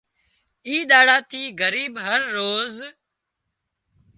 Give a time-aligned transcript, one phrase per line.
[0.67, 2.75] اي ۮاڙا ٿِي ڳريب هروز